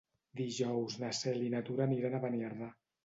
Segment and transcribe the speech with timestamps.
[0.39, 2.73] Dijous na Cel i na Tura aniran a Beniardà.